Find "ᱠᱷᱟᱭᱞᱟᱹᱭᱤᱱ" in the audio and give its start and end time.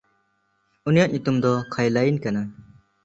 1.73-2.17